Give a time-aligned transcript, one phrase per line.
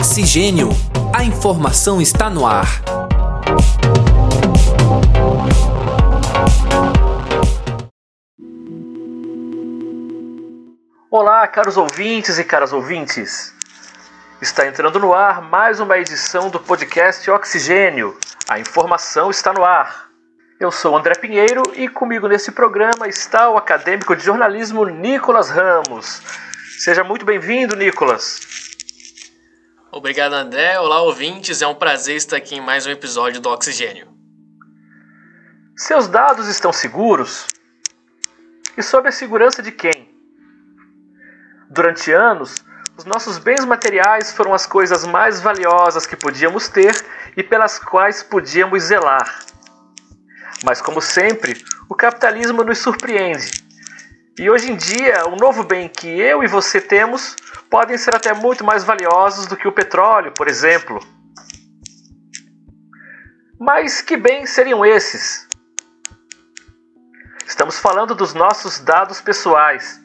[0.00, 0.70] Oxigênio.
[1.14, 2.66] A informação está no ar.
[11.10, 13.54] Olá, caros ouvintes e caras ouvintes.
[14.40, 18.16] Está entrando no ar mais uma edição do podcast Oxigênio.
[18.48, 20.06] A informação está no ar.
[20.58, 26.22] Eu sou André Pinheiro e comigo nesse programa está o acadêmico de jornalismo Nicolas Ramos.
[26.78, 28.69] Seja muito bem-vindo, Nicolas.
[29.92, 30.78] Obrigado, André.
[30.78, 31.62] Olá, ouvintes.
[31.62, 34.06] É um prazer estar aqui em mais um episódio do Oxigênio.
[35.76, 37.48] Seus dados estão seguros?
[38.76, 40.08] E sob a segurança de quem?
[41.68, 42.54] Durante anos,
[42.96, 46.94] os nossos bens materiais foram as coisas mais valiosas que podíamos ter
[47.36, 49.44] e pelas quais podíamos zelar.
[50.62, 53.50] Mas, como sempre, o capitalismo nos surpreende.
[54.40, 57.36] E hoje em dia, o novo bem que eu e você temos
[57.68, 60.98] podem ser até muito mais valiosos do que o petróleo, por exemplo.
[63.58, 65.46] Mas que bens seriam esses?
[67.46, 70.00] Estamos falando dos nossos dados pessoais.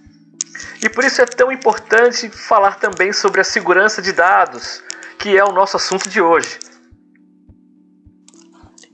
[0.84, 4.84] E por isso é tão importante falar também sobre a segurança de dados,
[5.18, 6.60] que é o nosso assunto de hoje.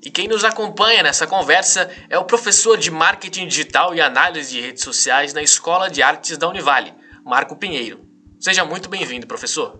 [0.03, 4.59] E quem nos acompanha nessa conversa é o professor de Marketing Digital e Análise de
[4.59, 6.91] Redes Sociais na Escola de Artes da Univale,
[7.23, 8.03] Marco Pinheiro.
[8.39, 9.79] Seja muito bem-vindo, professor.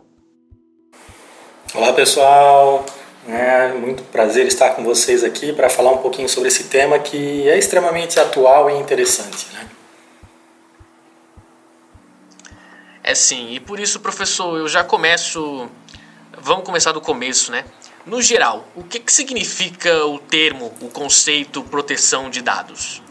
[1.73, 2.85] Olá, pessoal.
[3.27, 7.49] É muito prazer estar com vocês aqui para falar um pouquinho sobre esse tema que
[7.49, 9.47] é extremamente atual e interessante.
[9.53, 9.67] Né?
[13.03, 15.67] É sim, e por isso, professor, eu já começo.
[16.37, 17.65] Vamos começar do começo, né?
[18.05, 23.01] No geral, o que, que significa o termo, o conceito proteção de dados?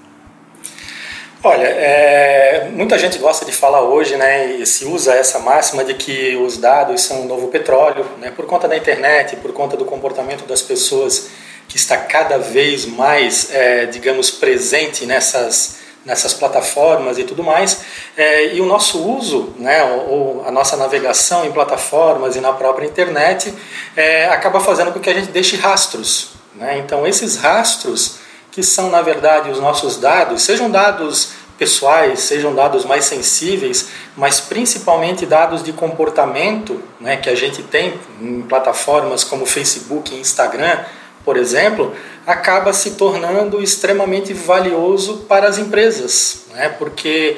[1.42, 5.94] Olha, é, muita gente gosta de falar hoje, né, e se usa essa máxima de
[5.94, 9.86] que os dados são o novo petróleo, né, por conta da internet, por conta do
[9.86, 11.30] comportamento das pessoas
[11.66, 17.82] que está cada vez mais, é, digamos, presente nessas nessas plataformas e tudo mais,
[18.16, 22.86] é, e o nosso uso, né, ou, a nossa navegação em plataformas e na própria
[22.86, 23.54] internet,
[23.96, 26.30] é, acaba fazendo com que a gente deixe rastros.
[26.54, 26.78] Né?
[26.78, 28.16] Então, esses rastros,
[28.50, 34.40] que são na verdade os nossos dados, sejam dados pessoais, sejam dados mais sensíveis, mas
[34.40, 40.78] principalmente dados de comportamento né, que a gente tem em plataformas como Facebook e Instagram,
[41.24, 41.94] por exemplo,
[42.26, 46.68] acaba se tornando extremamente valioso para as empresas, né?
[46.78, 47.36] porque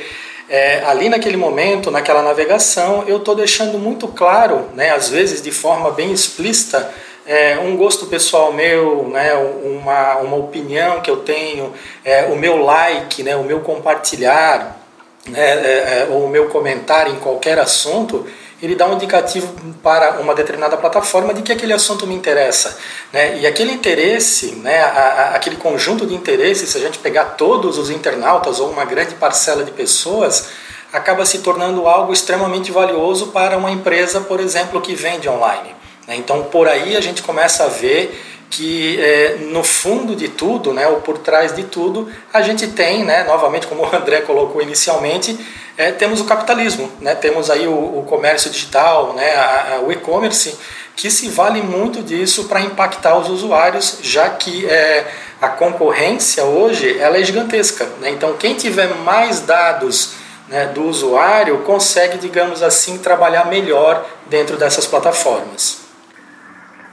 [0.49, 5.51] é, ali naquele momento, naquela navegação, eu estou deixando muito claro, né, às vezes de
[5.51, 6.93] forma bem explícita,
[7.25, 11.73] é, um gosto pessoal meu, né, uma, uma opinião que eu tenho,
[12.05, 14.79] é, o meu like, né, o meu compartilhar,
[15.27, 18.27] né, é, é ou o meu comentário em qualquer assunto,
[18.63, 19.53] ele dá um indicativo
[19.83, 22.79] para uma determinada plataforma de que aquele assunto me interessa.
[23.13, 23.41] Né?
[23.41, 27.77] E aquele interesse, né, a, a, aquele conjunto de interesses, se a gente pegar todos
[27.77, 30.49] os internautas ou uma grande parcela de pessoas,
[30.93, 35.75] acaba se tornando algo extremamente valioso para uma empresa, por exemplo, que vende online.
[36.07, 36.15] Né?
[36.15, 38.17] Então, por aí a gente começa a ver
[38.49, 43.03] que é, no fundo de tudo, né, ou por trás de tudo, a gente tem,
[43.03, 45.39] né, novamente como o André colocou inicialmente,
[45.77, 49.91] é, temos o capitalismo, né, temos aí o, o comércio digital, né, a, a, o
[49.91, 50.59] e-commerce,
[50.95, 55.07] que se vale muito disso para impactar os usuários, já que é,
[55.41, 57.87] a concorrência hoje ela é gigantesca.
[58.01, 60.15] Né, então quem tiver mais dados
[60.49, 65.81] né, do usuário consegue, digamos assim, trabalhar melhor dentro dessas plataformas.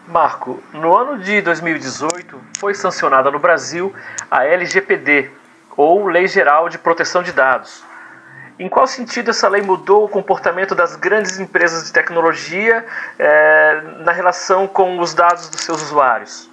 [0.07, 3.93] Marco, no ano de 2018 foi sancionada no Brasil
[4.31, 5.29] a LGPD,
[5.77, 7.83] ou Lei Geral de Proteção de Dados.
[8.59, 12.85] Em qual sentido essa lei mudou o comportamento das grandes empresas de tecnologia
[13.17, 16.49] é, na relação com os dados dos seus usuários?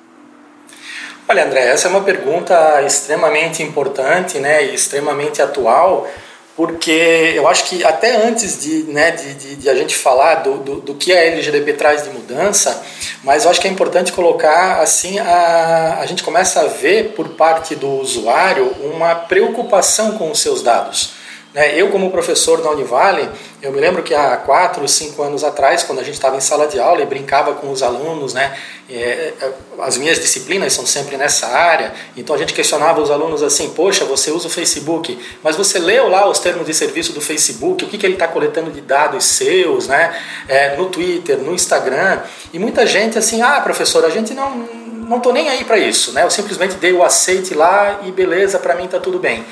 [1.29, 6.09] Olha, André, essa é uma pergunta extremamente importante né, e extremamente atual,
[6.55, 10.59] porque eu acho que até antes de, né, de, de, de a gente falar do,
[10.59, 12.81] do, do, que a LGDB traz de mudança,
[13.25, 17.31] mas eu acho que é importante colocar assim, a, a gente começa a ver por
[17.31, 21.26] parte do usuário uma preocupação com os seus dados.
[21.57, 21.73] Né?
[21.75, 23.27] Eu, como professor da Univale,
[23.63, 26.67] eu me lembro que há quatro, cinco anos atrás, quando a gente estava em sala
[26.67, 28.55] de aula e brincava com os alunos, né?
[28.91, 33.43] É, é, as minhas disciplinas são sempre nessa área, então a gente questionava os alunos
[33.43, 37.23] assim: Poxa, você usa o Facebook, mas você leu lá os termos de serviço do
[37.23, 40.15] Facebook, o que, que ele está coletando de dados seus, né?
[40.47, 42.21] É, no Twitter, no Instagram,
[42.53, 46.13] e muita gente assim: Ah, professor, a gente não não tô nem aí para isso,
[46.13, 46.23] né?
[46.23, 49.43] Eu simplesmente dei o aceite lá e beleza, para mim tá tudo bem.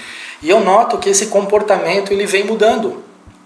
[0.44, 3.02] E eu noto que esse comportamento ele vem mudando.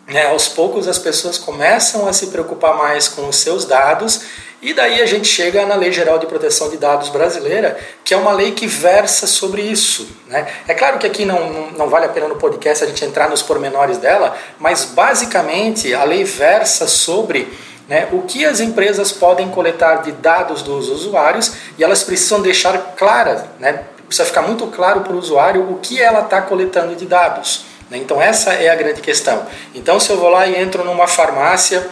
[0.08, 4.22] né, aos poucos as pessoas começam a se preocupar mais com os seus dados
[4.60, 8.16] e daí a gente chega na Lei Geral de Proteção de Dados brasileira, que é
[8.16, 10.08] uma lei que versa sobre isso.
[10.26, 10.44] Né?
[10.66, 13.42] É claro que aqui não, não, vale a pena no podcast a gente entrar nos
[13.42, 17.46] pormenores dela, mas basicamente a lei versa sobre
[17.86, 22.76] né, o que as empresas podem coletar de dados dos usuários e elas precisam deixar
[22.96, 27.06] clara, né, precisa ficar muito claro para o usuário o que ela está coletando de
[27.06, 27.64] dados.
[27.88, 27.98] Né?
[27.98, 29.46] Então essa é a grande questão.
[29.74, 31.88] Então se eu vou lá e entro numa farmácia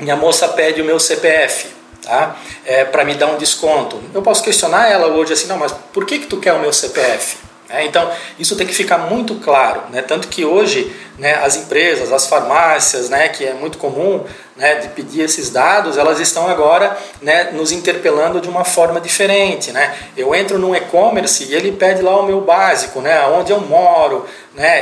[0.00, 1.68] e a moça pede o meu CPF,
[2.02, 2.36] tá?
[2.64, 6.04] É, para me dar um desconto, eu posso questionar ela hoje assim, não, mas por
[6.04, 7.36] que que tu quer o meu CPF?
[7.68, 9.82] É, então, isso tem que ficar muito claro.
[9.90, 10.02] Né?
[10.02, 14.22] Tanto que hoje né, as empresas, as farmácias, né, que é muito comum
[14.54, 19.72] né, de pedir esses dados, elas estão agora né, nos interpelando de uma forma diferente.
[19.72, 19.94] Né?
[20.16, 23.02] Eu entro num e-commerce e ele pede lá o meu básico,
[23.32, 24.26] onde eu moro,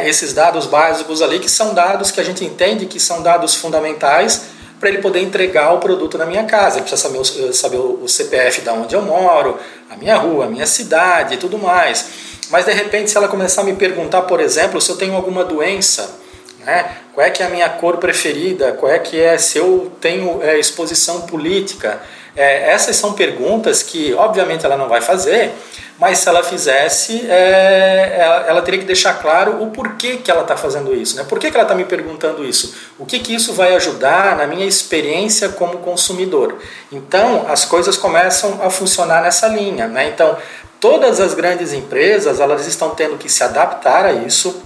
[0.05, 4.47] esses dados básicos ali, que são dados que a gente entende que são dados fundamentais
[4.81, 6.79] para ele poder entregar o produto na minha casa.
[6.79, 9.57] Ele precisa saber, saber o CPF da onde eu moro,
[9.89, 12.32] a minha rua, a minha cidade e tudo mais.
[12.53, 15.43] Mas de repente, se ela começar a me perguntar, por exemplo, se eu tenho alguma
[15.43, 16.19] doença,
[16.67, 16.99] né?
[17.15, 20.39] qual é que é a minha cor preferida, qual é que é se eu tenho
[20.43, 21.99] é, exposição política,
[22.37, 25.51] é, essas são perguntas que, obviamente, ela não vai fazer,
[25.99, 30.43] mas se ela fizesse, é, ela, ela, teria que deixar claro o porquê que ela
[30.43, 31.25] está fazendo isso, né?
[31.29, 32.75] Por que, que ela está me perguntando isso?
[32.99, 36.57] O que, que isso vai ajudar na minha experiência como consumidor?
[36.91, 40.09] Então, as coisas começam a funcionar nessa linha, né?
[40.09, 40.37] Então,
[40.83, 44.65] Todas as grandes empresas elas estão tendo que se adaptar a isso.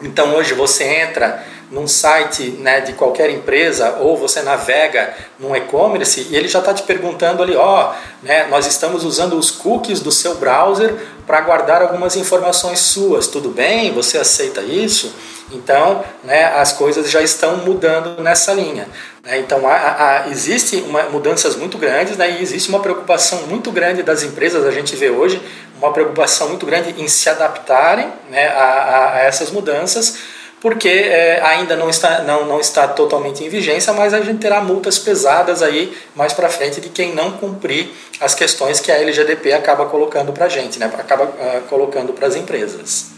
[0.00, 6.28] Então hoje você entra num site né, de qualquer empresa ou você navega num e-commerce
[6.30, 7.92] e ele já está te perguntando ali, ó,
[8.22, 10.94] né, nós estamos usando os cookies do seu browser
[11.26, 13.26] para guardar algumas informações suas.
[13.26, 13.92] Tudo bem?
[13.92, 15.12] Você aceita isso?
[15.50, 18.88] Então, né, as coisas já estão mudando nessa linha.
[19.24, 19.38] Né?
[19.38, 24.02] Então, há, há, existe uma, mudanças muito grandes né, e existe uma preocupação muito grande
[24.02, 25.40] das empresas, a gente vê hoje,
[25.78, 30.18] uma preocupação muito grande em se adaptarem né, a, a, essas mudanças,
[30.60, 34.60] porque é, ainda não está, não, não está totalmente em vigência, mas a gente terá
[34.60, 39.52] multas pesadas aí mais para frente de quem não cumprir as questões que a LGDP
[39.52, 43.16] acaba colocando para a gente, né, acaba uh, colocando para as empresas.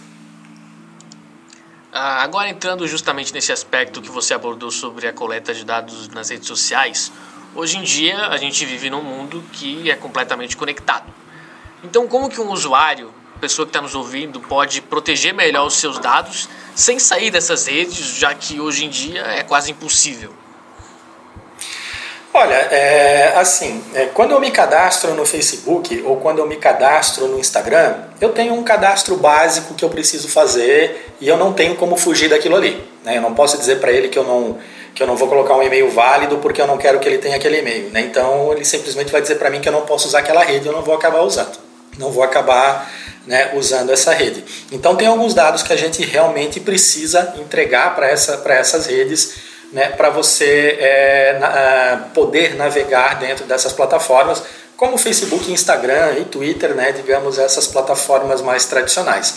[1.92, 6.28] Ah, agora entrando justamente nesse aspecto que você abordou sobre a coleta de dados nas
[6.28, 7.10] redes sociais,
[7.54, 11.12] hoje em dia a gente vive num mundo que é completamente conectado.
[11.82, 15.98] Então, como que um usuário, pessoa que está nos ouvindo, pode proteger melhor os seus
[15.98, 20.32] dados sem sair dessas redes, já que hoje em dia é quase impossível?
[22.32, 27.26] Olha, é, assim, é, quando eu me cadastro no Facebook ou quando eu me cadastro
[27.26, 31.74] no Instagram, eu tenho um cadastro básico que eu preciso fazer e eu não tenho
[31.74, 32.80] como fugir daquilo ali.
[33.02, 33.16] Né?
[33.16, 34.58] Eu não posso dizer para ele que eu não
[34.94, 37.36] que eu não vou colocar um e-mail válido porque eu não quero que ele tenha
[37.36, 37.90] aquele e-mail.
[37.90, 38.00] Né?
[38.02, 40.72] Então ele simplesmente vai dizer para mim que eu não posso usar aquela rede, eu
[40.72, 41.58] não vou acabar usando,
[41.98, 42.90] não vou acabar
[43.26, 44.42] né, usando essa rede.
[44.72, 49.34] Então tem alguns dados que a gente realmente precisa entregar para essa, essas redes
[49.72, 54.42] né, para você é, na, poder navegar dentro dessas plataformas,
[54.76, 59.34] como Facebook, Instagram e Twitter, né, digamos, essas plataformas mais tradicionais.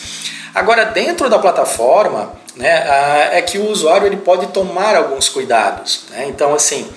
[0.54, 6.04] Agora, dentro da plataforma, né, é que o usuário ele pode tomar alguns cuidados.
[6.12, 6.26] Né?
[6.28, 6.88] Então, assim,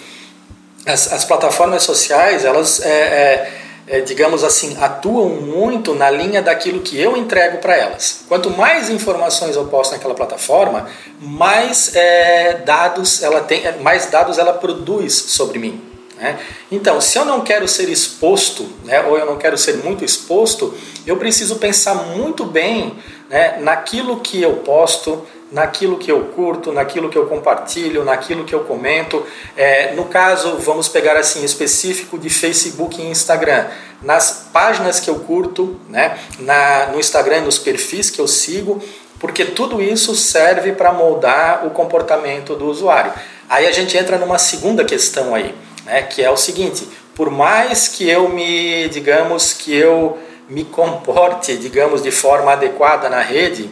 [0.86, 2.80] as, as plataformas sociais, elas...
[2.80, 8.24] É, é, é, digamos assim, atuam muito na linha daquilo que eu entrego para elas.
[8.28, 10.88] Quanto mais informações eu posto naquela plataforma,
[11.20, 15.82] mais é, dados ela tem, mais dados ela produz sobre mim.
[16.16, 16.38] Né?
[16.70, 20.74] Então, se eu não quero ser exposto, né, ou eu não quero ser muito exposto,
[21.06, 22.96] eu preciso pensar muito bem
[23.28, 28.52] né, naquilo que eu posto, naquilo que eu curto, naquilo que eu compartilho, naquilo que
[28.52, 29.24] eu comento.
[29.56, 33.66] É, no caso, vamos pegar assim específico de Facebook e Instagram,
[34.02, 38.82] nas páginas que eu curto, né, na, no Instagram, nos perfis que eu sigo,
[39.20, 43.12] porque tudo isso serve para moldar o comportamento do usuário.
[43.48, 45.54] Aí a gente entra numa segunda questão aí,
[45.86, 50.18] né, que é o seguinte: por mais que eu me, digamos, que eu
[50.48, 53.70] me comporte, digamos, de forma adequada na rede,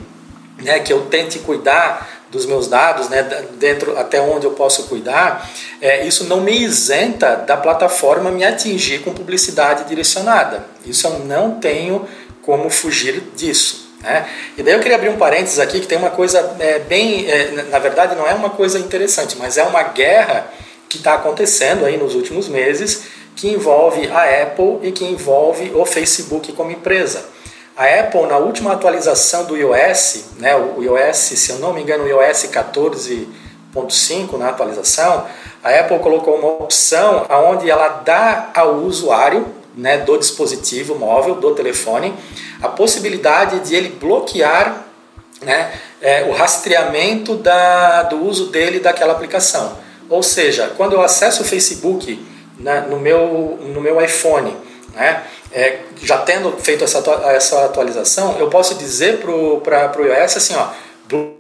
[0.63, 3.23] né, que eu tente cuidar dos meus dados, né,
[3.59, 5.51] dentro até onde eu posso cuidar,
[5.81, 10.65] é, isso não me isenta da plataforma me atingir com publicidade direcionada.
[10.87, 12.09] Isso eu não tenho
[12.41, 13.93] como fugir disso.
[14.01, 14.27] Né?
[14.57, 17.67] E daí eu queria abrir um parênteses aqui que tem uma coisa é, bem, é,
[17.71, 20.51] na verdade não é uma coisa interessante, mas é uma guerra
[20.89, 23.05] que está acontecendo aí nos últimos meses
[23.37, 27.25] que envolve a Apple e que envolve o Facebook como empresa.
[27.77, 32.05] A Apple, na última atualização do iOS, né, o iOS, se eu não me engano,
[32.05, 33.27] o iOS 14.1,
[33.75, 35.27] 1.5 na atualização,
[35.65, 41.55] a Apple colocou uma opção onde ela dá ao usuário né, do dispositivo móvel, do
[41.55, 42.15] telefone,
[42.61, 44.85] a possibilidade de ele bloquear
[45.41, 49.79] né, é, o rastreamento da, do uso dele daquela aplicação.
[50.11, 52.23] Ou seja, quando eu acesso o Facebook
[52.59, 54.55] né, no, meu, no meu iPhone,
[54.95, 55.23] né,
[55.55, 60.69] é, já tendo feito essa, essa atualização, eu posso dizer para o iOS assim, ó,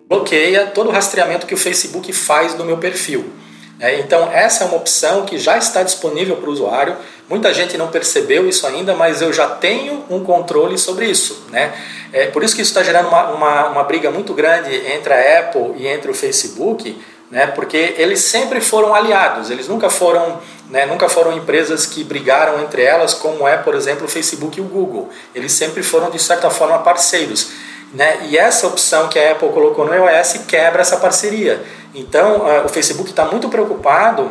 [0.09, 3.33] bloqueia todo o rastreamento que o Facebook faz do meu perfil.
[3.81, 6.97] É, então, essa é uma opção que já está disponível para o usuário.
[7.28, 11.47] Muita gente não percebeu isso ainda, mas eu já tenho um controle sobre isso.
[11.50, 11.73] Né?
[12.12, 15.40] É, por isso que isso está gerando uma, uma, uma briga muito grande entre a
[15.40, 16.97] Apple e entre o Facebook,
[17.33, 17.47] né?
[17.47, 22.83] porque eles sempre foram aliados, eles nunca foram, né, nunca foram empresas que brigaram entre
[22.83, 25.09] elas, como é, por exemplo, o Facebook e o Google.
[25.35, 27.49] Eles sempre foram, de certa forma, parceiros.
[27.95, 28.27] Né?
[28.29, 31.62] E essa opção que a Apple colocou no iOS quebra essa parceria.
[31.95, 34.31] Então, o Facebook está muito preocupado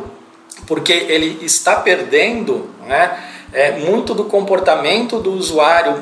[0.68, 3.20] porque ele está perdendo né,
[3.52, 5.94] é, muito do comportamento do usuário,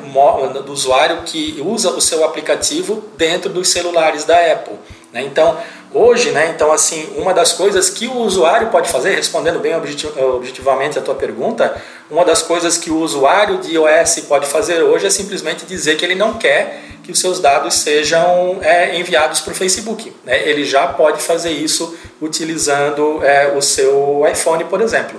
[0.64, 4.76] do usuário que usa o seu aplicativo dentro dos celulares da Apple.
[5.12, 5.22] Né?
[5.22, 5.58] Então,
[5.92, 10.98] hoje, né, então, assim, uma das coisas que o usuário pode fazer, respondendo bem objetivamente
[10.98, 11.74] a tua pergunta,
[12.10, 16.04] uma das coisas que o usuário de iOS pode fazer hoje é simplesmente dizer que
[16.04, 20.12] ele não quer que os seus dados sejam é, enviados para o Facebook.
[20.24, 20.48] Né?
[20.48, 25.18] Ele já pode fazer isso utilizando é, o seu iPhone, por exemplo.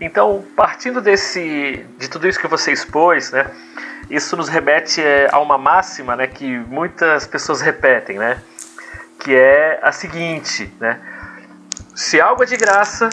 [0.00, 3.50] Então, partindo desse, de tudo isso que você expôs, né,
[4.08, 8.40] isso nos remete é, a uma máxima né, que muitas pessoas repetem, né,
[9.18, 10.98] que é a seguinte, né,
[11.94, 13.10] se algo é de graça,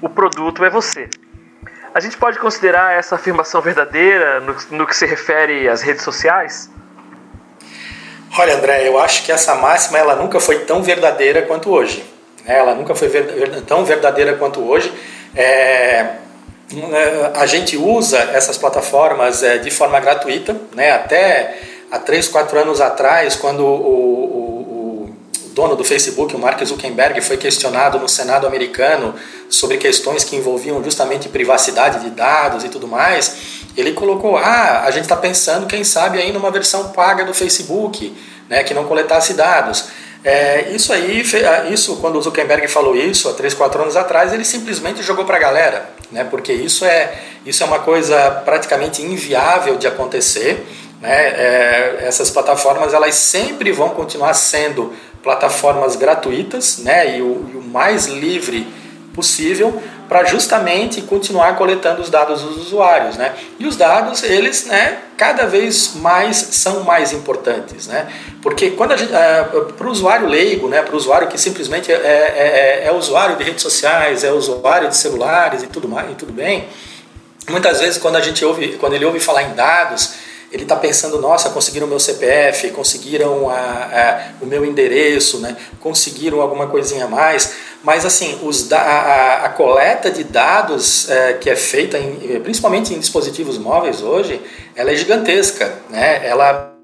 [0.00, 1.10] o produto é você.
[1.92, 6.70] A gente pode considerar essa afirmação verdadeira no, no que se refere às redes sociais?
[8.38, 12.02] Olha, André, eu acho que essa máxima ela nunca foi tão verdadeira quanto hoje.
[12.44, 12.56] Né?
[12.56, 14.90] Ela nunca foi ver, tão verdadeira quanto hoje.
[15.34, 16.14] É,
[17.34, 20.92] a gente usa essas plataformas é, de forma gratuita, né?
[20.92, 21.58] até
[21.90, 24.10] há 3, 4 anos atrás, quando o,
[25.60, 29.14] dono do Facebook, o Mark Zuckerberg, foi questionado no Senado americano
[29.48, 33.36] sobre questões que envolviam justamente privacidade de dados e tudo mais,
[33.76, 38.16] ele colocou: ah, a gente está pensando, quem sabe, aí numa versão paga do Facebook,
[38.48, 39.88] né, que não coletasse dados.
[40.22, 44.32] É, isso aí, ah, isso quando o Zuckerberg falou isso há 3, 4 anos atrás,
[44.32, 47.14] ele simplesmente jogou para a galera, né, porque isso é,
[47.46, 50.66] isso é uma coisa praticamente inviável de acontecer.
[51.00, 57.56] Né, é, essas plataformas elas sempre vão continuar sendo plataformas gratuitas né, e, o, e
[57.56, 58.66] o mais livre
[59.14, 63.32] possível para justamente continuar coletando os dados dos usuários, né?
[63.58, 68.08] E os dados, eles, né, cada vez mais são mais importantes, né?
[68.42, 69.44] Porque quando é,
[69.76, 73.36] para o usuário leigo, né, para o usuário que simplesmente é, é, é, é, usuário
[73.36, 76.66] de redes sociais, é usuário de celulares e tudo mais, e tudo bem,
[77.48, 80.14] muitas vezes quando a gente ouve, quando ele ouve falar em dados,
[80.52, 85.56] ele está pensando, nossa, conseguiram o meu CPF, conseguiram a, a, o meu endereço, né?
[85.78, 91.48] conseguiram alguma coisinha a mais, mas assim, os, a, a coleta de dados é, que
[91.48, 94.40] é feita, em, principalmente em dispositivos móveis hoje,
[94.76, 96.26] ela é gigantesca, né?
[96.26, 96.74] ela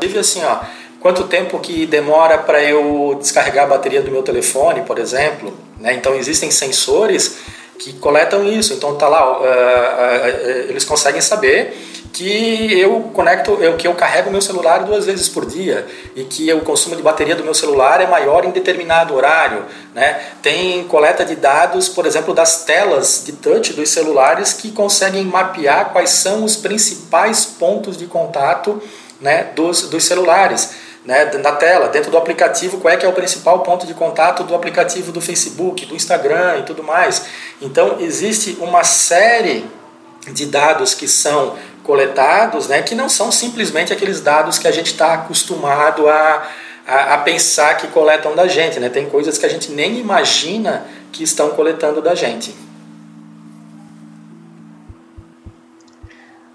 [0.00, 0.60] vive assim, ó,
[1.00, 5.94] quanto tempo que demora para eu descarregar a bateria do meu telefone, por exemplo, né?
[5.94, 7.38] então existem sensores
[7.78, 11.76] que coletam isso, então tá lá, uh, uh, uh, eles conseguem saber
[12.12, 16.52] que eu conecto, eu, que eu carrego meu celular duas vezes por dia e que
[16.52, 19.64] o consumo de bateria do meu celular é maior em determinado horário.
[19.94, 20.20] Né?
[20.42, 25.90] Tem coleta de dados, por exemplo, das telas de touch dos celulares que conseguem mapear
[25.90, 28.82] quais são os principais pontos de contato
[29.20, 30.82] né, dos, dos celulares.
[31.04, 34.44] Né, na tela, dentro do aplicativo, qual é que é o principal ponto de contato
[34.44, 37.24] do aplicativo do Facebook, do Instagram e tudo mais.
[37.60, 39.64] Então, existe uma série
[40.30, 44.92] de dados que são coletados, né, que não são simplesmente aqueles dados que a gente
[44.92, 46.48] está acostumado a,
[46.86, 48.78] a, a, pensar que coletam da gente.
[48.78, 48.88] Né?
[48.88, 52.54] Tem coisas que a gente nem imagina que estão coletando da gente.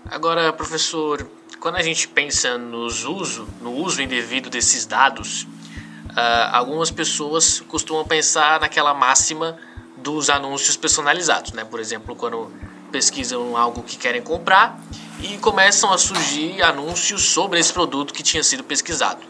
[0.10, 1.27] Agora, professor,
[1.60, 8.05] quando a gente pensa nos uso, no uso indevido desses dados, uh, algumas pessoas costumam
[8.05, 9.57] pensar naquela máxima
[9.98, 11.65] dos anúncios personalizados, né?
[11.65, 12.50] Por exemplo, quando
[12.91, 14.79] pesquisam algo que querem comprar
[15.19, 19.21] e começam a surgir anúncios sobre esse produto que tinha sido pesquisado.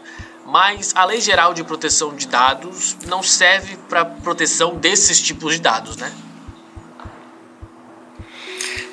[0.46, 5.60] Mas a Lei Geral de Proteção de Dados não serve para proteção desses tipos de
[5.60, 6.12] dados, né?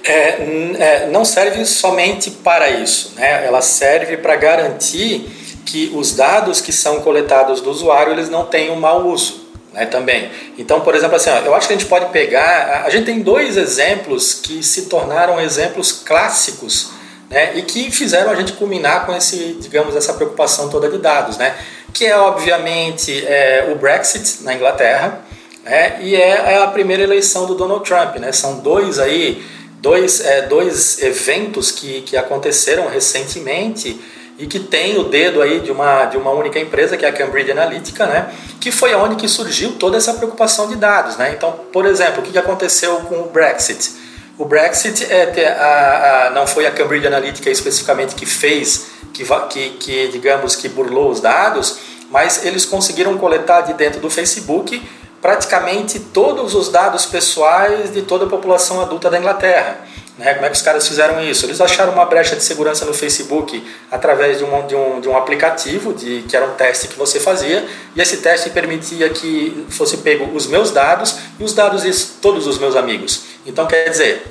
[0.04, 0.30] É,
[0.78, 3.46] é, não serve somente para isso, né?
[3.46, 8.76] Ela serve para garantir que os dados que são coletados do usuário eles não um
[8.76, 9.45] mau uso.
[9.76, 10.32] Né, também.
[10.58, 12.84] Então, por exemplo, assim, ó, eu acho que a gente pode pegar.
[12.86, 16.92] A gente tem dois exemplos que se tornaram exemplos clássicos
[17.30, 21.38] né, e que fizeram a gente culminar com esse, digamos, essa preocupação toda de dados,
[21.38, 21.56] né,
[21.94, 25.20] que é obviamente é, o Brexit na Inglaterra
[25.64, 29.44] né, e é, é, a primeira eleição do Donald Trump, né, são dois aí
[29.82, 34.00] dois, é, dois eventos que, que aconteceram recentemente
[34.38, 37.14] e que tem o dedo aí de uma, de uma única empresa, que é a
[37.14, 41.18] Cambridge Analytica, né, que foi onde que surgiu toda essa preocupação de dados.
[41.18, 41.34] Né?
[41.36, 43.92] Então, por exemplo, o que aconteceu com o Brexit?
[44.38, 49.70] O Brexit é, a, a, não foi a Cambridge Analytica especificamente que fez, que, que,
[49.80, 51.78] que digamos que burlou os dados,
[52.12, 54.82] mas eles conseguiram coletar de dentro do Facebook
[55.22, 59.80] praticamente todos os dados pessoais de toda a população adulta da Inglaterra.
[60.18, 60.34] Né?
[60.34, 61.46] Como é que os caras fizeram isso?
[61.46, 65.18] Eles acharam uma brecha de segurança no Facebook através de um, de um, de um
[65.18, 69.98] aplicativo, de, que era um teste que você fazia, e esse teste permitia que fosse
[69.98, 73.24] pego os meus dados e os dados de todos os meus amigos.
[73.46, 74.26] Então, quer dizer,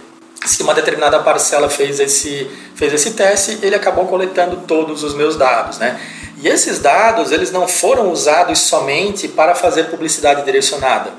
[0.44, 5.36] se uma determinada parcela fez esse, fez esse teste, ele acabou coletando todos os meus
[5.36, 5.78] dados.
[5.78, 5.98] Né?
[6.42, 11.10] E esses dados eles não foram usados somente para fazer publicidade direcionada.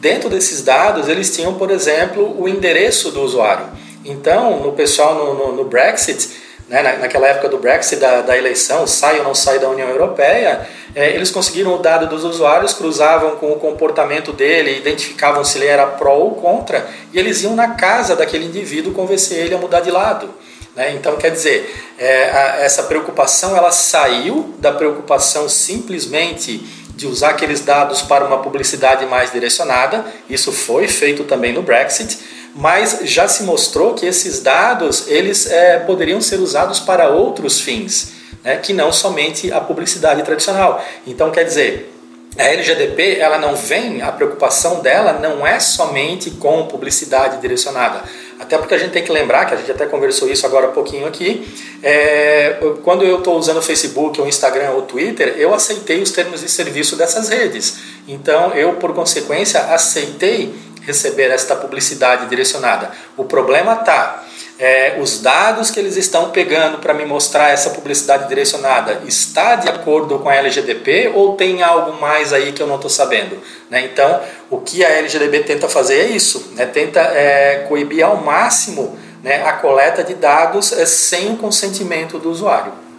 [0.00, 3.66] Dentro desses dados, eles tinham, por exemplo, o endereço do usuário.
[4.04, 6.30] Então, no pessoal no, no, no Brexit,
[6.70, 9.88] né, na, naquela época do Brexit, da, da, eleição, sai ou não sai da União
[9.88, 15.58] Europeia, é, eles conseguiram o dado dos usuários, cruzavam com o comportamento dele, identificavam se
[15.58, 19.58] ele era pró ou contra, e eles iam na casa daquele indivíduo convencer ele a
[19.58, 20.30] mudar de lado.
[20.76, 20.92] Né?
[20.92, 26.58] Então, quer dizer, é, a, essa preocupação ela saiu da preocupação simplesmente
[26.94, 32.18] de usar aqueles dados para uma publicidade mais direcionada, isso foi feito também no Brexit,
[32.54, 38.12] mas já se mostrou que esses dados eles é, poderiam ser usados para outros fins,
[38.42, 40.84] né, que não somente a publicidade tradicional.
[41.06, 41.92] Então, quer dizer,
[42.38, 48.02] a LGDP ela não vem, a preocupação dela não é somente com publicidade direcionada.
[48.38, 50.70] Até porque a gente tem que lembrar, que a gente até conversou isso agora há
[50.70, 51.46] pouquinho aqui,
[51.82, 56.40] é, quando eu estou usando o Facebook, ou Instagram ou Twitter, eu aceitei os termos
[56.40, 57.78] de serviço dessas redes.
[58.08, 62.90] Então eu, por consequência, aceitei receber esta publicidade direcionada.
[63.16, 64.24] O problema está.
[64.58, 69.70] É, os dados que eles estão pegando para me mostrar essa publicidade direcionada está de
[69.70, 73.38] acordo com a LGDP ou tem algo mais aí que eu não estou sabendo?
[73.70, 73.86] Né?
[73.86, 76.66] Então, o que a LGDB tenta fazer é isso, né?
[76.66, 82.30] tenta é, coibir ao máximo né, a coleta de dados é, sem o consentimento do
[82.30, 82.89] usuário.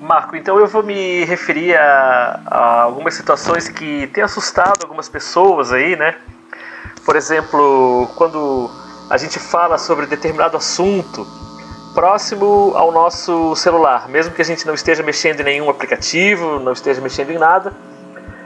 [0.00, 5.72] Marco, então eu vou me referir a, a, algumas situações que têm assustado algumas pessoas
[5.72, 6.14] aí, né?
[7.04, 8.70] Por exemplo, quando
[9.10, 11.26] a gente fala sobre determinado assunto
[11.94, 16.72] próximo ao nosso celular, mesmo que a gente não esteja mexendo em nenhum aplicativo, não
[16.72, 17.72] esteja mexendo em nada,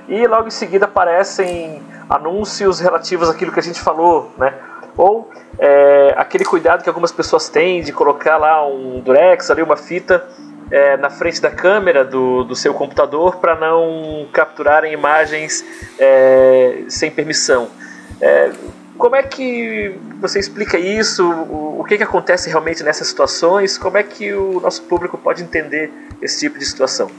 [0.09, 4.55] e logo em seguida aparecem anúncios relativos àquilo que a gente falou, né?
[4.97, 9.77] Ou é, aquele cuidado que algumas pessoas têm de colocar lá um durex, ali uma
[9.77, 10.27] fita
[10.73, 15.63] é, na frente da câmera do, do seu computador para não capturarem imagens
[15.99, 17.69] é, sem permissão.
[18.21, 18.51] É,
[18.97, 21.31] como é que você explica isso?
[21.31, 23.77] O, o que, que acontece realmente nessas situações?
[23.77, 27.11] Como é que o nosso público pode entender esse tipo de situação?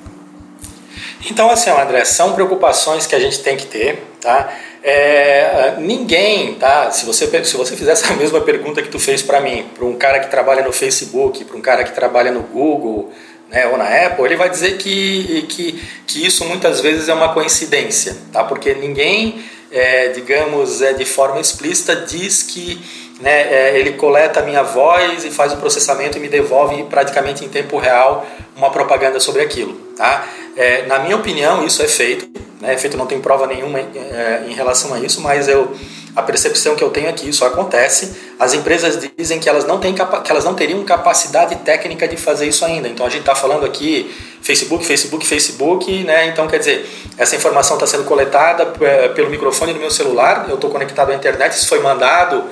[1.29, 4.51] Então, assim, André, são preocupações que a gente tem que ter, tá?
[4.83, 6.91] É, ninguém, tá?
[6.91, 9.95] Se você, se você fizer essa mesma pergunta que tu fez para mim, para um
[9.95, 13.11] cara que trabalha no Facebook, para um cara que trabalha no Google,
[13.53, 17.33] né, ou na Apple, ele vai dizer que, que, que isso muitas vezes é uma
[17.33, 18.43] coincidência, tá?
[18.43, 22.83] porque ninguém, é, digamos, é, de forma explícita diz que
[23.21, 27.45] né, é, ele coleta a minha voz e faz o processamento e me devolve praticamente
[27.45, 29.75] em tempo real uma propaganda sobre aquilo.
[29.95, 30.27] Tá?
[30.57, 32.27] É, na minha opinião, isso é feito,
[32.59, 35.71] né, é feito, não tem prova nenhuma é, em relação a isso, mas eu
[36.15, 38.15] a percepção que eu tenho é que isso acontece.
[38.39, 42.47] As empresas dizem que elas não, têm que elas não teriam capacidade técnica de fazer
[42.47, 42.87] isso ainda.
[42.87, 46.27] Então a gente está falando aqui Facebook, Facebook, Facebook, né?
[46.27, 50.55] Então quer dizer, essa informação está sendo coletada é, pelo microfone do meu celular, eu
[50.55, 52.43] estou conectado à internet, isso foi mandado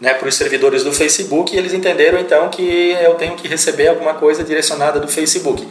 [0.00, 3.88] né, para os servidores do Facebook e eles entenderam então que eu tenho que receber
[3.88, 5.66] alguma coisa direcionada do Facebook.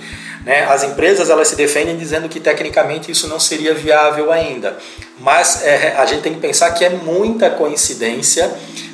[0.46, 0.66] Né?
[0.66, 4.78] As empresas elas se defendem dizendo que tecnicamente isso não seria viável ainda,
[5.20, 8.52] mas é, a gente tem que pensar que é muita coincidência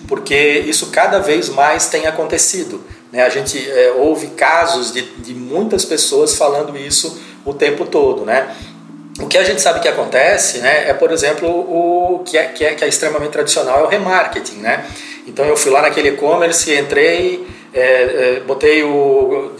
[0.07, 2.83] porque isso cada vez mais tem acontecido.
[3.11, 3.23] Né?
[3.23, 8.55] A gente é, ouve casos de, de muitas pessoas falando isso o tempo todo, né?
[9.19, 12.65] O que a gente sabe que acontece né, é, por exemplo, o que é, que,
[12.65, 14.57] é, que é extremamente tradicional é o remarketing.
[14.57, 14.85] Né?
[15.27, 19.51] Então eu fui lá naquele e-commerce, entrei, é, é, botei o.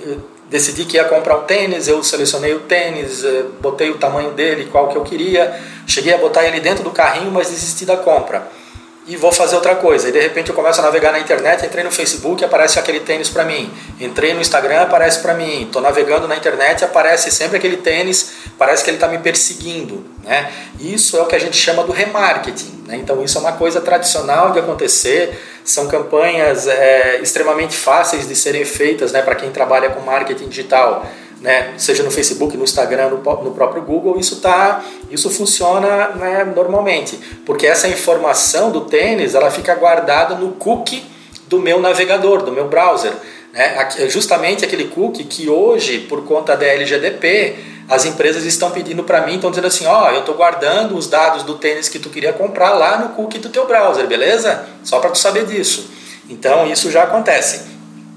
[0.50, 4.70] decidi que ia comprar um tênis, eu selecionei o tênis, eh, botei o tamanho dele,
[4.72, 8.48] qual que eu queria, cheguei a botar ele dentro do carrinho, mas desisti da compra
[9.08, 10.10] e vou fazer outra coisa.
[10.10, 13.30] E de repente eu começo a navegar na internet, entrei no Facebook, aparece aquele tênis
[13.30, 13.72] para mim.
[14.00, 15.64] Entrei no Instagram, aparece para mim.
[15.64, 20.04] Estou navegando na internet, aparece sempre aquele tênis, parece que ele está me perseguindo.
[20.24, 20.52] Né?
[20.80, 22.84] Isso é o que a gente chama do remarketing.
[22.88, 22.98] Né?
[22.98, 25.40] Então isso é uma coisa tradicional de acontecer.
[25.66, 31.06] São campanhas é, extremamente fáceis de serem feitas né, para quem trabalha com marketing digital
[31.46, 36.44] né, seja no Facebook, no Instagram, no, no próprio Google, isso tá, isso funciona né,
[36.56, 41.06] normalmente, porque essa informação do tênis ela fica guardada no cookie
[41.48, 43.12] do meu navegador, do meu browser,
[43.54, 47.56] né, justamente aquele cookie que hoje, por conta da LGDP,
[47.88, 51.08] as empresas estão pedindo para mim, estão dizendo assim, ó, oh, eu estou guardando os
[51.08, 54.66] dados do tênis que tu queria comprar lá no cookie do teu browser, beleza?
[54.84, 55.90] Só para tu saber disso.
[56.30, 57.62] Então isso já acontece.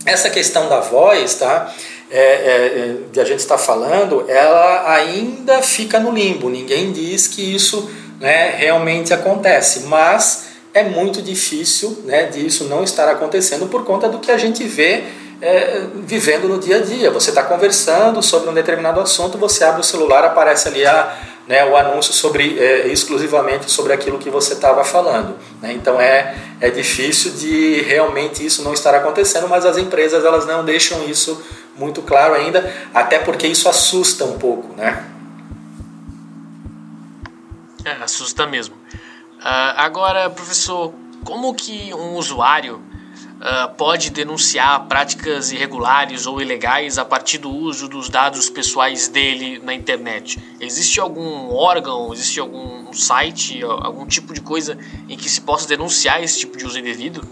[0.07, 1.72] Essa questão da voz, tá?
[2.11, 6.48] é, é, de a gente estar falando, ela ainda fica no limbo.
[6.48, 13.09] Ninguém diz que isso né, realmente acontece, mas é muito difícil né, disso não estar
[13.09, 15.04] acontecendo por conta do que a gente vê
[15.40, 17.11] é, vivendo no dia a dia.
[17.11, 21.64] Você está conversando sobre um determinado assunto, você abre o celular, aparece ali a, né,
[21.64, 25.37] o anúncio sobre é, exclusivamente sobre aquilo que você estava falando.
[25.62, 25.72] Né?
[25.72, 30.64] Então é, é difícil de realmente isso não estar acontecendo, mas as empresas elas não
[30.64, 31.42] deixam isso
[31.77, 35.07] muito claro ainda, até porque isso assusta um pouco, né?
[37.85, 38.74] É, assusta mesmo.
[38.74, 40.92] Uh, agora, professor,
[41.24, 42.83] como que um usuário
[43.40, 49.61] uh, pode denunciar práticas irregulares ou ilegais a partir do uso dos dados pessoais dele
[49.62, 50.38] na internet?
[50.61, 54.77] Existe algum órgão, existe algum site, algum tipo de coisa
[55.09, 57.22] em que se possa denunciar esse tipo de uso indevido?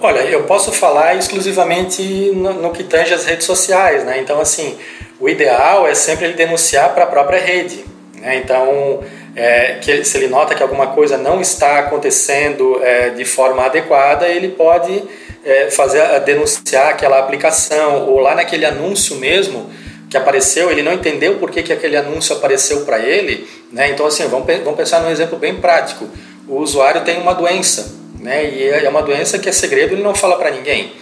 [0.00, 2.02] Olha, eu posso falar exclusivamente
[2.34, 4.20] no, no, que tange as redes sociais, né?
[4.20, 4.76] Então, assim,
[5.18, 7.84] o ideal é sempre ele denunciar para a própria rede,
[8.16, 8.36] né?
[8.36, 9.02] Então,
[9.36, 14.28] é, que se ele nota que alguma coisa não está acontecendo é, de forma adequada,
[14.28, 15.02] ele pode
[15.44, 19.70] é, fazer denunciar aquela aplicação ou lá naquele anúncio mesmo
[20.08, 23.88] que apareceu, ele não entendeu por que, que aquele anúncio apareceu para ele, né?
[23.88, 26.08] Então, assim, vamos, vamos pensar num exemplo bem prático.
[26.46, 28.44] O usuário tem uma doença, né?
[28.44, 30.92] E é uma doença que é segredo, ele não fala para ninguém,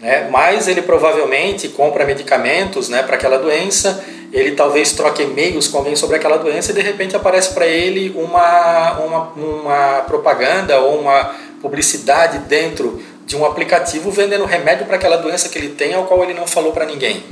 [0.00, 0.28] né?
[0.30, 4.04] Mas ele provavelmente compra medicamentos, né, para aquela doença.
[4.32, 8.12] Ele talvez troque e-mails com alguém sobre aquela doença e de repente aparece para ele
[8.16, 15.16] uma, uma, uma propaganda ou uma publicidade dentro de um aplicativo vendendo remédio para aquela
[15.16, 17.22] doença que ele tem, ao qual ele não falou para ninguém.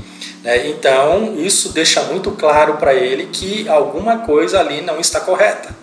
[0.43, 0.69] Né?
[0.69, 5.75] Então, isso deixa muito claro para ele que alguma coisa ali não está correta.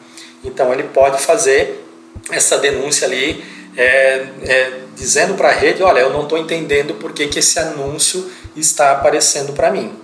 [0.43, 1.85] Então, ele pode fazer
[2.31, 3.43] essa denúncia ali,
[3.75, 7.59] é, é, dizendo para a rede: olha, eu não estou entendendo por que, que esse
[7.59, 9.97] anúncio está aparecendo para mim.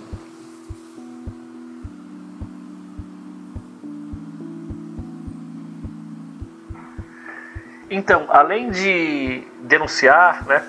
[7.88, 10.62] Então, além de denunciar, né,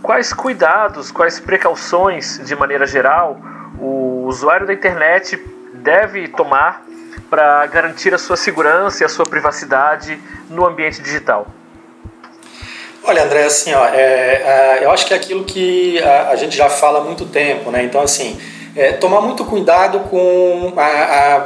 [0.00, 3.40] quais cuidados, quais precauções, de maneira geral,
[3.78, 5.36] o usuário da internet
[5.74, 6.84] deve tomar
[7.28, 11.46] para garantir a sua segurança e a sua privacidade no ambiente digital?
[13.04, 16.56] Olha, André, assim, ó, é, é, eu acho que é aquilo que a, a, gente
[16.56, 17.82] já fala há muito tempo, né?
[17.82, 18.38] Então, assim,
[18.76, 20.72] é, tomar muito cuidado com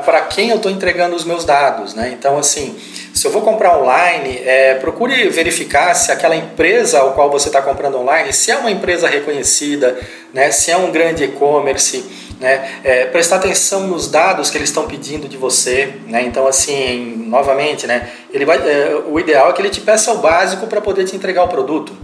[0.05, 2.11] para quem eu estou entregando os meus dados, né?
[2.13, 2.77] Então, assim,
[3.15, 7.63] se eu vou comprar online, é, procure verificar se aquela empresa ao qual você está
[7.63, 9.99] comprando online, se é uma empresa reconhecida,
[10.35, 10.51] né?
[10.51, 12.05] Se é um grande e-commerce
[12.41, 12.81] né?
[12.85, 16.23] É, prestar atenção nos dados que eles estão pedindo de você, né?
[16.23, 18.11] Então, assim, novamente, né?
[18.33, 21.17] Ele vai, é, o ideal é que ele te peça o básico para poder te
[21.17, 21.97] entregar o produto,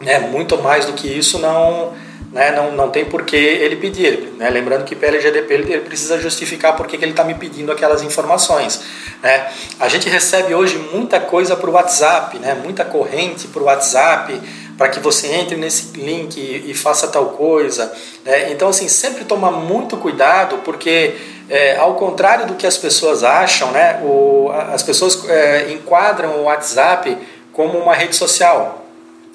[0.00, 0.18] né?
[0.18, 1.92] Muito mais do que isso não,
[2.32, 2.50] né?
[2.52, 4.50] Não, não tem por que ele pedir, né?
[4.50, 8.80] Lembrando que pelo LGDP ele, precisa justificar por que, ele está me pedindo aquelas informações,
[9.22, 9.48] né?
[9.78, 12.54] A gente recebe hoje muita coisa o WhatsApp, né?
[12.54, 14.40] Muita corrente o WhatsApp
[14.80, 17.92] para que você entre nesse link e, e faça tal coisa.
[18.24, 18.50] Né?
[18.50, 21.16] Então, assim, sempre tomar muito cuidado, porque
[21.50, 26.44] é, ao contrário do que as pessoas acham, né, o, as pessoas é, enquadram o
[26.44, 27.14] WhatsApp
[27.52, 28.86] como uma rede social.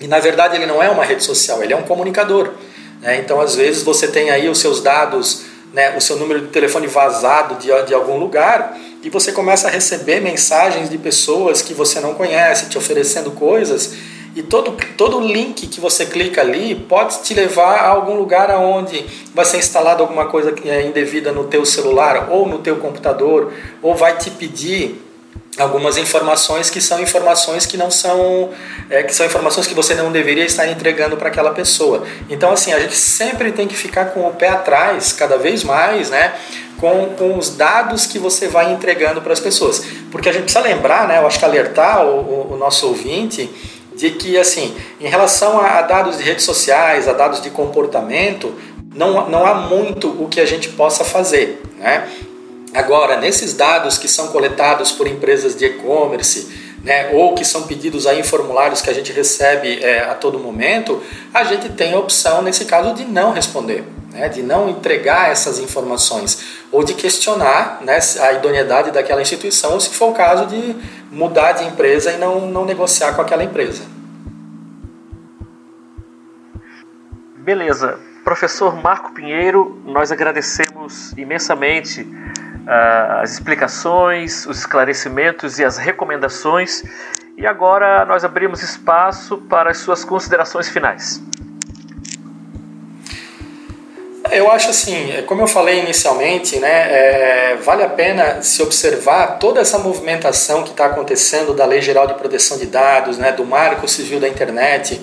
[0.01, 2.49] E na verdade ele não é uma rede social, ele é um comunicador.
[2.99, 3.17] Né?
[3.17, 6.87] Então, às vezes, você tem aí os seus dados, né, o seu número de telefone
[6.87, 11.99] vazado de, de algum lugar e você começa a receber mensagens de pessoas que você
[11.99, 17.33] não conhece, te oferecendo coisas e todo, todo link que você clica ali pode te
[17.33, 22.27] levar a algum lugar aonde vai ser instalado alguma coisa é indevida no teu celular
[22.29, 25.01] ou no teu computador, ou vai te pedir
[25.57, 28.49] algumas informações que são informações que não são
[28.89, 32.03] é, que são informações que você não deveria estar entregando para aquela pessoa.
[32.29, 36.09] Então assim a gente sempre tem que ficar com o pé atrás, cada vez mais,
[36.09, 36.33] né?
[36.77, 40.61] Com, com os dados que você vai entregando para as pessoas, porque a gente precisa
[40.61, 41.19] lembrar, né?
[41.19, 43.49] Eu acho que alertar o, o, o nosso ouvinte
[43.95, 48.53] de que assim, em relação a, dados de redes sociais, a dados de comportamento,
[48.93, 52.07] não, não há muito o que a gente possa fazer, né?
[52.73, 58.05] Agora, nesses dados que são coletados por empresas de e-commerce, né, ou que são pedidos
[58.05, 61.01] aí em formulários que a gente recebe é, a todo momento,
[61.33, 65.57] a gente tem a opção, nesse caso, de não responder, né, de não entregar essas
[65.57, 70.75] informações, ou de questionar né, a idoneidade daquela instituição, ou se for o caso de
[71.11, 73.81] mudar de empresa e não, não negociar com aquela empresa.
[77.37, 77.99] Beleza.
[78.23, 82.07] Professor Marco Pinheiro, nós agradecemos imensamente
[82.67, 86.83] as explicações, os esclarecimentos e as recomendações.
[87.37, 91.21] E agora nós abrimos espaço para as suas considerações finais.
[94.31, 99.37] Eu acho assim, é, como eu falei inicialmente, né, é, vale a pena se observar
[99.37, 103.45] toda essa movimentação que está acontecendo da Lei Geral de Proteção de Dados, né, do
[103.45, 104.99] Marco Civil da Internet,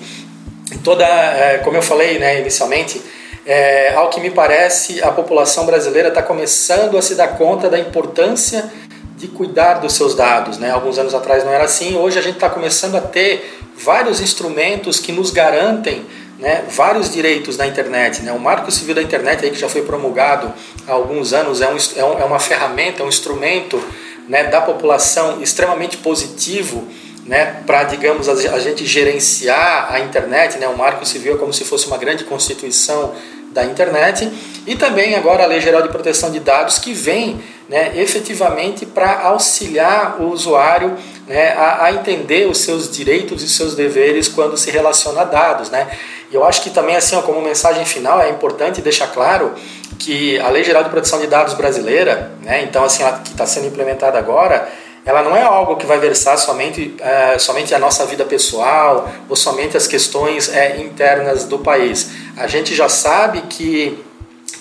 [0.83, 3.01] toda, é, como eu falei né, inicialmente,
[3.45, 7.77] é, ao que me parece, a população brasileira está começando a se dar conta da
[7.77, 8.71] importância
[9.17, 10.57] de cuidar dos seus dados.
[10.57, 10.71] Né?
[10.71, 14.99] Alguns anos atrás não era assim, hoje a gente está começando a ter vários instrumentos
[14.99, 16.05] que nos garantem
[16.39, 18.21] né, vários direitos na internet.
[18.21, 18.31] Né?
[18.31, 20.53] O Marco Civil da Internet, aí, que já foi promulgado
[20.87, 23.81] há alguns anos, é, um, é, é uma ferramenta, é um instrumento
[24.27, 26.87] né, da população extremamente positivo
[27.25, 30.57] né, para, digamos, a gente gerenciar a internet.
[30.57, 30.67] Né?
[30.67, 33.13] O Marco Civil é como se fosse uma grande constituição
[33.53, 34.29] da internet
[34.65, 39.21] e também agora a Lei Geral de Proteção de Dados que vem né, efetivamente para
[39.21, 44.69] auxiliar o usuário né, a, a, entender os seus direitos e seus deveres quando se
[44.71, 45.69] relaciona a dados.
[45.69, 45.87] Né?
[46.31, 49.53] E eu acho que também assim ó, como mensagem final é importante deixar claro
[49.99, 53.67] que a Lei Geral de Proteção de Dados brasileira, né, então assim que está sendo
[53.67, 54.67] implementada agora,
[55.05, 59.35] ela não é algo que vai versar somente, é, somente a nossa vida pessoal ou
[59.35, 62.11] somente as questões é, internas do país.
[62.37, 64.01] A gente já sabe que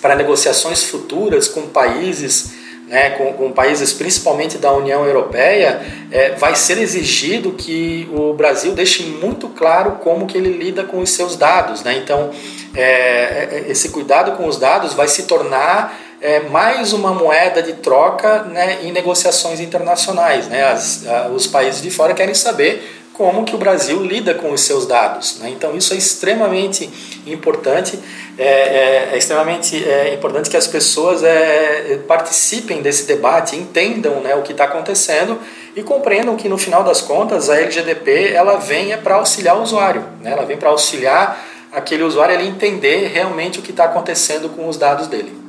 [0.00, 2.54] para negociações futuras com países,
[2.88, 8.72] né, com, com países principalmente da União Europeia, é, vai ser exigido que o Brasil
[8.72, 11.84] deixe muito claro como que ele lida com os seus dados.
[11.84, 11.96] Né?
[12.02, 12.30] Então,
[12.74, 17.72] é, é, esse cuidado com os dados vai se tornar é, mais uma moeda de
[17.74, 20.46] troca né, em negociações internacionais.
[20.46, 20.62] Né?
[20.62, 24.60] As, a, os países de fora querem saber como que o Brasil lida com os
[24.62, 25.38] seus dados.
[25.40, 25.50] Né?
[25.50, 26.88] Então isso é extremamente
[27.26, 27.98] importante,
[28.38, 34.34] é, é, é extremamente é, importante que as pessoas é, participem desse debate, entendam né,
[34.36, 35.38] o que está acontecendo
[35.74, 40.04] e compreendam que no final das contas a LGDP ela vem para auxiliar o usuário,
[40.20, 40.30] né?
[40.32, 44.76] ela vem para auxiliar aquele usuário a entender realmente o que está acontecendo com os
[44.76, 45.41] dados dele.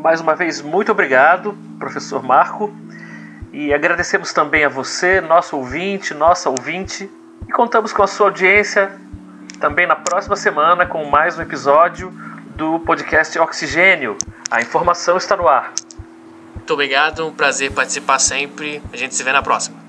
[0.00, 2.74] Mais uma vez, muito obrigado, professor Marco.
[3.52, 7.10] E agradecemos também a você, nosso ouvinte, nossa ouvinte.
[7.46, 8.90] E contamos com a sua audiência
[9.60, 12.10] também na próxima semana com mais um episódio
[12.56, 14.16] do podcast Oxigênio.
[14.50, 15.70] A informação está no ar.
[16.54, 18.82] Muito obrigado, um prazer participar sempre.
[18.90, 19.79] A gente se vê na próxima.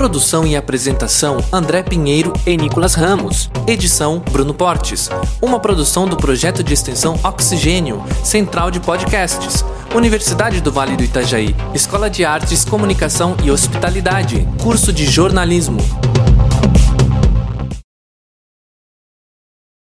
[0.00, 3.50] Produção e apresentação André Pinheiro e Nicolas Ramos.
[3.66, 5.10] Edição Bruno Portes.
[5.42, 9.62] Uma produção do projeto de extensão Oxigênio, Central de Podcasts.
[9.94, 11.54] Universidade do Vale do Itajaí.
[11.74, 14.48] Escola de Artes, Comunicação e Hospitalidade.
[14.62, 15.76] Curso de Jornalismo.